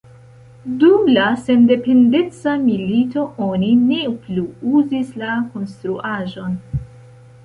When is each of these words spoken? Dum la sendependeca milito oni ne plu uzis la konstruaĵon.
Dum 0.83 1.09
la 1.15 1.25
sendependeca 1.49 2.53
milito 2.61 3.25
oni 3.47 3.69
ne 3.81 3.99
plu 4.23 4.47
uzis 4.79 5.13
la 5.25 5.35
konstruaĵon. 5.53 6.57